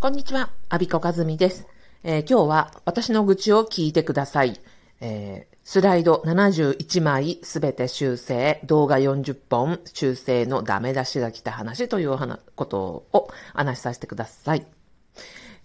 [0.00, 1.66] こんにちは、アビコカズミです。
[2.04, 4.58] えー今日は私の愚痴を聞いてください。
[5.02, 12.16] えースライド71枚すべて修正、動画40本修正のダメ出しが来た話という
[12.54, 12.80] こと
[13.12, 14.66] を話しさせてください。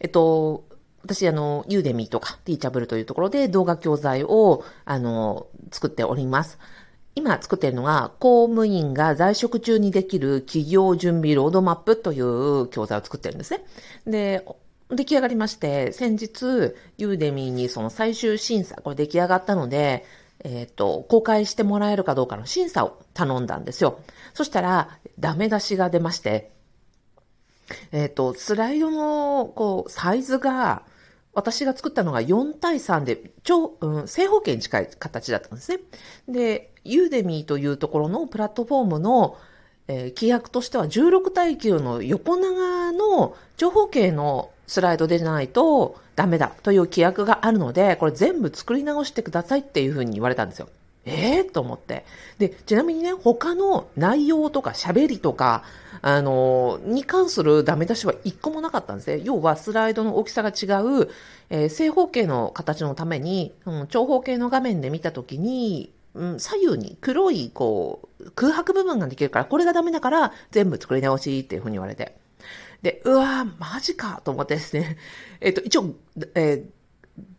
[0.01, 0.65] えっと、
[1.03, 6.59] 私、あの、ユーデミーとか、ティーチャブルというところで動画教材を、あの、作っております。
[7.15, 13.63] 今作っているのが、公務員が在職中にできる企業準備ロードマップという教材を作ってるんですね。
[14.05, 14.45] で、
[14.89, 20.05] 出来上がりまして、先日、ユーデミーにその最終審査、これ出来上がったので、
[20.43, 23.99] えっ、と、公開してもらえるかどうかの審査を頼んだんですよ。
[24.33, 26.51] そしたら、ダメ出しが出まして、
[27.91, 30.83] えっ、と、スライドの、こう、サイズが、
[31.35, 35.79] 私が作ったのが4対3で、超、うん、正方形に近い形だったんですね。
[36.27, 39.37] で、ユーデミーというところのプラットフォームの、
[39.87, 50.69] えー規約としては16対9の横長の長方形のスライドでないとダメだという規約があるので、これ全部作り直してくださいっていうふうに言われたんですよ。
[51.05, 52.05] ええー、と思って。
[52.39, 55.63] で、ちなみにね、他の内容とか喋りとか、
[56.01, 59.21] あのに関するダメ出しは一個もなかったんですね。
[59.23, 61.09] 要はスライドの大きさが違う、
[61.49, 72.17] えー正方形の形のために、うん長方形の画面で見たときに、うん、左右に黒い、こう、空白部分ができるから、これがダメだから、全部作り直しっていうふうに言われて。
[72.81, 74.97] で、うわー、マジかと思ってですね。
[75.41, 75.93] えっ、と、一応、
[76.35, 76.75] えー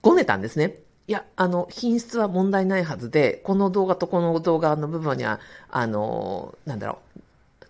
[0.03, 0.79] ごねたんですね。
[1.09, 5.39] いや、あの、品質は問題ないはずで、この動画とこの動画の部分には、
[5.71, 7.21] あの、なんだろう、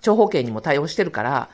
[0.00, 1.50] 長方形にも対応してるから、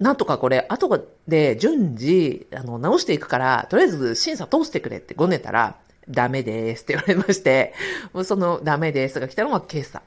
[0.00, 5.76] なんとかこれ、後で順次、あの、直していくから、とりあえず審査通してくれってごねたら、
[6.08, 7.74] ダメですって言われまして、
[8.12, 10.02] もうそのダメですが来たのが今朝。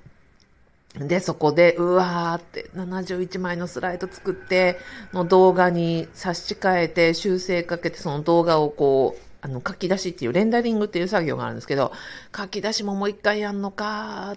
[0.95, 4.79] で、そこで、うわーって、71枚のスライド作って、
[5.13, 11.91] の動画に差し替えて、修正かけて、その動画をこう、あの、書き出しっていう、レンダリングっていう作業があるんですけど、
[12.35, 14.35] 書き出しももう一回やんのか、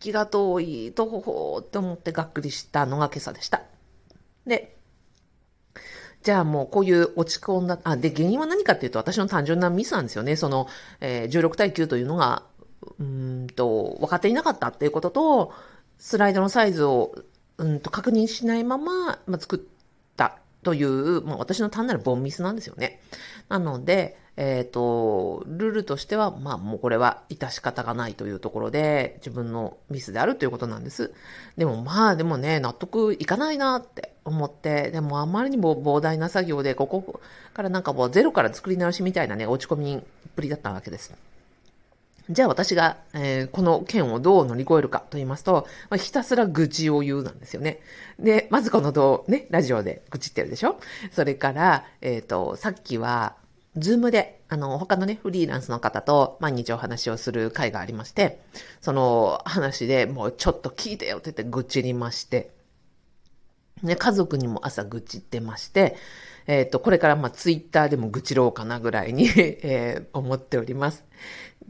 [0.00, 3.62] 気が遠い、とほほーって思ってがっくりしたのが今朝でした。
[4.46, 4.76] で、
[6.22, 10.36] じゃあもうこういう落ち込んだ、あ、で、原因は何かっていうと私の単純なミスなんですよね。
[10.36, 10.68] その、
[11.00, 12.44] えー16対9というのが、
[12.98, 15.52] うんと、分かっていなかったっていうことと、
[15.98, 17.14] スライドのサイズを、
[17.58, 19.60] うんと確認しないまま、まあ、作っ
[20.62, 23.00] という、まあ、私の単なるボンミスなんですよね。
[23.48, 31.12] なので、えっ、と、ルールとしては、まあもうこれは致し方がないというところで、自分のミスであるということなんです。
[31.58, 37.20] でもまあでもね、納得いかないなって思って、でもあまりにも膨大な作業で、ここ
[37.52, 40.00] からなんかもうゼロから作り直しみたいなね、落ち込みっ
[40.34, 41.12] ぷりだったわけです。
[42.30, 47.80] じゃあ私が、えーこの件をどう乗り越えるかと言いますと、まあ、ひたすら愚痴を言うなんですよね。
[48.18, 50.78] で、まずこの動、ね、ラジオで愚痴ってるでしょ？
[51.10, 53.36] それから、えっ、と、さっきは、
[53.76, 58.38] ズームで、あの、他のね、フリーランスの方と毎日お話をする会がありまして、
[58.82, 62.50] その話でもうちょっと聞いてよって言って愚痴りまして、
[63.82, 65.96] ね、家族にも朝愚痴ってまして、
[66.46, 71.04] えっ、と、これからまあツイッターでも愚痴ろうかなぐらいに、 えー思っております。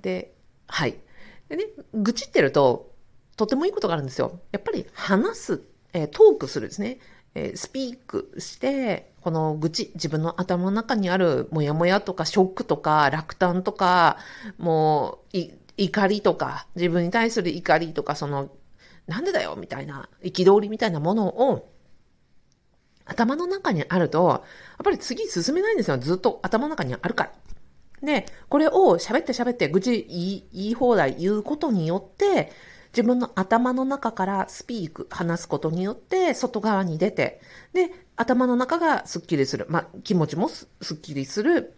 [0.01, 0.32] で、
[0.73, 0.97] はい。
[1.51, 2.95] でね、愚痴ってると、
[3.37, 4.41] とてもいいことがあるんですよ。
[4.53, 5.63] やっぱり話す、
[5.93, 6.99] えートークするですね。
[7.35, 14.17] えースピークして、この愚痴、自分の頭の中にあるモヤモヤとかショックとか落胆とか、
[14.57, 18.49] もう、い怒りとか、自分に対する怒りとか、その、
[19.07, 21.71] なんでだよみたいな、憤りみたいなものを、
[23.05, 24.41] 頭の中にあると、やっ
[24.83, 25.99] ぱり次進めないんですよ。
[25.99, 27.33] ずっと頭の中にあるから。
[28.03, 32.53] で、これを喋って喋って愚痴言い言い放題言うことによって、
[32.93, 37.41] 自分の頭の中からスピーク、話すことによって、外側に出て、
[37.73, 39.67] で、頭の中がスッキリする。
[39.69, 41.75] まあ、気持ちもススッキリする。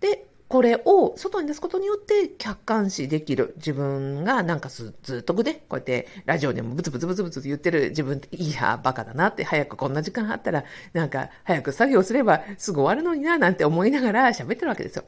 [0.00, 15.04] で、これを外に出すことによって客観視できる自分がなんかずっとね、こうやってラジオでもブツブツブツブツ言ってる自分って、いや、バカだなって、早くこんな時間あったら、なんか早く作業すればすぐ終わるのにな、なんて思いながら喋ってるわけですよ。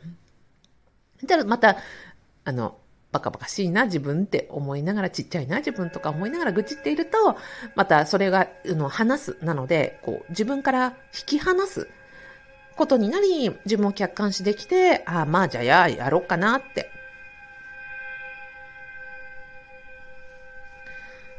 [1.26, 1.76] たらまた、
[2.44, 2.79] あの、
[3.11, 7.37] バカバカしいな自分って思いながら、ちっちゃいな自分とか思いながら愚痴っていると、
[7.75, 9.38] またそれが、あの、話す。
[9.41, 10.94] なので、こう、自分から引
[11.26, 11.88] き離す
[12.76, 16.91] ことになり、自分を客観視できて、ああ、まあじゃあや、やろうかなって。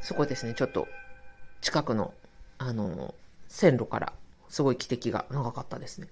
[0.01, 0.87] そこですね、ちょっと、
[1.61, 2.13] 近くの、
[2.57, 3.13] あの、
[3.47, 4.13] 線路から、
[4.49, 6.07] すごい汽笛が長かったですね。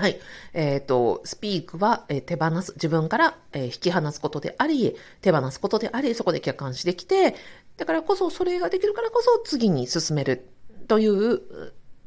[0.00, 0.18] はい。
[0.54, 7.34] えっ、と、スピークは、えー手放す、自分から、えー引き離すことであり、手放すことであり、そこで客観視できて、
[7.76, 10.48] だからこそ、それができるからこそ、次に進める
[10.88, 11.42] という、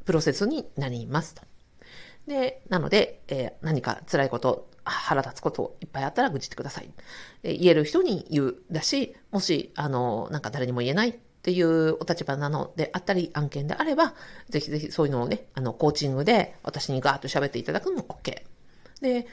[0.06, 1.44] プロセスになりますと。
[2.25, 6.92] で、なので、え、何か辛いこと、腹立つこといっぱいあったら愚痴ってください。
[7.44, 14.13] え言える人に言うだし、もし、あの、なんか誰にも言えないっていうお立場なのであったり、案件であれば、
[14.48, 18.44] ぜひぜひそういうのをね、あの、コーチングで私にガーッと喋っていただくのも OK。
[19.01, 19.28] で、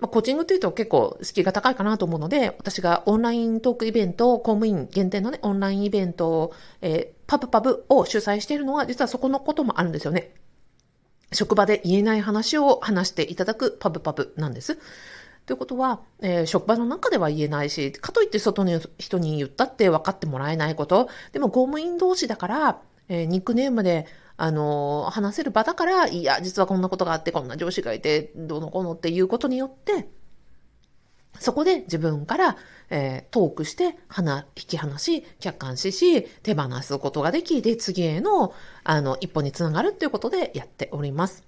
[0.00, 6.52] まあ、コーチングっていうと結構敷居が高いかなと思うので、私がオンライントークイベント、公務員限定のね、オンラインイベント、
[6.82, 10.34] えー、パブパブを主催しているのは、実はそこのこともあるんですよね。
[11.32, 14.78] 職場で言えない話を話していただくパブパブなんです。
[15.46, 24.06] ということは、えー、職場の中では言えないし、かといって外の人に言ったって分かってもらえないこと、でも公務員同士だから、えー、ニックネームで、
[24.36, 30.08] あのー、話せる場だから、いや、実はこんなことがあって、こんな上司がいて、どうのこうのっていうことによって、
[31.38, 32.56] そこで自分から、
[32.90, 33.92] えー、トークして、引
[34.54, 38.52] き離し、客観視し、手放すことができ、で、次への、
[38.84, 41.44] あの、一歩につながるっていうことでやっております。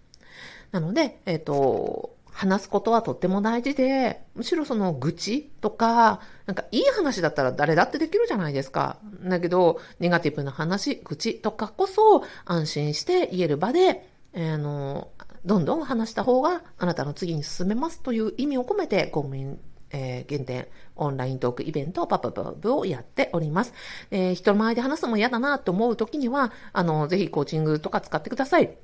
[0.71, 8.99] なので、えっ、ー、と、話すことはとっても大事で、むしろその愚痴とか、なんかいい話だったら誰だってできるじゃないですか。
[9.25, 15.09] だけど、ネガティブな話、愚痴とかこそ安心して言える場で、えー、あの、
[15.45, 19.59] どんどん話した方があなたの次に進めますという意味を込めて公務員
[19.91, 23.73] えー、原点、オンライントークイベント、パパパブをやっております。
[24.11, 28.77] えー、人前で話すのも嫌だなと思うときには、あの、ぜひコーチングとか使ってください。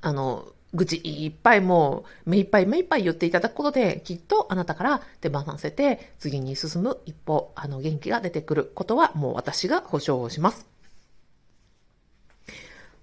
[0.00, 10.71] あの、愚痴いっぱいもう、目いっぱい目いっぱい言っていただくことで、きっとあなたから手放せて、次に進む一歩、あの、元気が出てくることは、もう私が保証をします。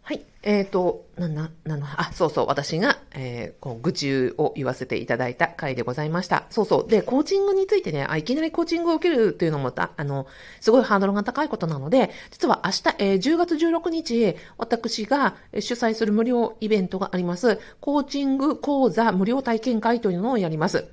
[0.10, 0.26] はい。
[0.42, 6.48] えっ、ー、と、なん、な、なの、あ、そうそう、私が、えー、こう、愚痴を言わせていただいた回でございました。
[6.50, 6.90] そうそう。
[6.90, 10.26] で、コーチングについてね、あ、いきなりコーチングを受けるっていうのもた、あの、
[10.62, 17.60] すごいハードルが高いことなので、実は明日、えー、10月16日、私が主催する無料イベントがあります。
[17.80, 20.86] コーチング講座無料体験会というのをやります。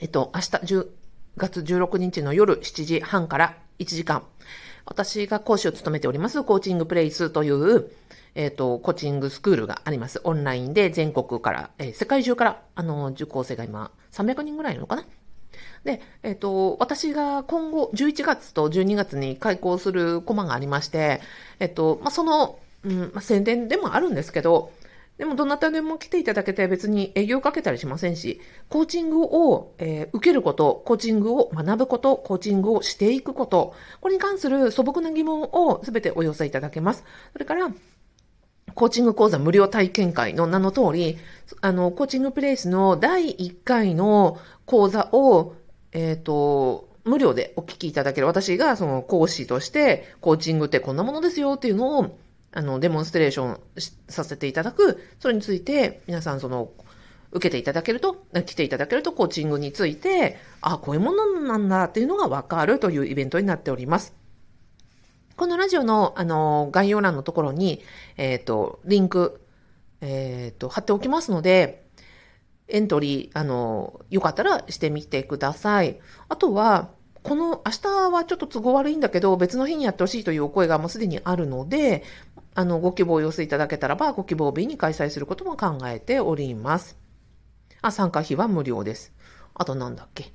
[0.00, 0.86] えっと、明日10
[1.36, 4.22] 月16日の夜7時半から1時間。
[4.84, 7.90] 私が講師を務めております、コーチングプレイスという、
[8.34, 10.20] えっ、ー、と、コーチングスクールがあります。
[10.24, 15.04] オンラインで全国から、えー、世界中から、あの、受講生が今、300人ぐらいいるのかな？
[15.84, 21.20] で、えっ、ー、と、私が今後、11月と12月に開講するコマがありまして、
[21.58, 24.72] えっ、と、まあ、その、うん、まあ、宣伝でもあるんですけど、
[25.18, 37.04] でもどなたでも来ていただけて別に営業かけたりしませんし、コーチングを、えー、受けること、コーチングを学ぶこと、コーチングをしていくこと、これに関する素朴な疑問をすべてお寄せいただけます。
[37.32, 37.70] それから、
[38.74, 41.18] コーチング講座無料体験会の名の通り、
[41.60, 45.54] あの、コーチングプレイスの第1回の講座を、
[45.92, 48.26] えっ、ー、と、無料でお聞きいただける。
[48.26, 52.18] 私がその講師として、コーチングってこんなものですよっていうのを
[52.52, 53.60] あの、デモンストレーション
[54.08, 56.70] させていただく、それについて、皆さんその、
[57.32, 64.14] 受けていただけると、来ていただけると、コーチングについて、あ、こういうものなんだっていうのがわかるというイベントになっております。
[65.36, 67.82] このラジオの、あの、概要欄のところに、
[68.18, 69.40] えっ、ー、と、リンク、
[70.02, 71.86] えっ、ー、と、貼っておきますので、
[72.68, 75.98] エントリー、あの、よかったらしてみてください。
[76.28, 76.90] あとは、
[77.22, 82.02] この明日はちょっと都合悪いんだけど、別の日にやってほしいというお声がもうすでにあるので、
[82.54, 86.98] あの、ご希望を寄せいただけたらば、ご希望日に開催することも考えております。
[87.80, 89.12] あ、参加費は無料です。
[89.54, 90.32] あとなんだっけ？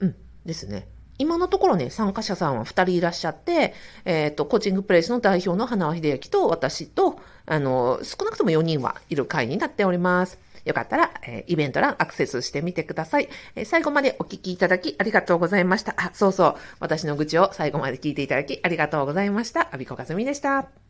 [0.00, 0.88] うん、ですね。
[1.18, 10.38] 今のところね、参加者さんは2人いらっしゃって、えっ、ー、と、コーチングプレイスの代表の花輪秀明と私と、あの、少なくとも4人はいる会になっております。
[10.64, 15.94] よかったら、えー、イベント欄アクセスしてみてください、えー、最後までお聞きいただきありがとうございました。
[15.96, 16.54] あ、そうそう。
[16.78, 19.68] 私の愚痴を最後まで聞いていただきありがとうございました。
[19.72, 20.87] アビコカズミでした。